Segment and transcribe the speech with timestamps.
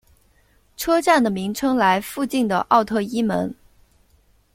[0.75, 3.53] 车站的名称来附近的奥特伊门。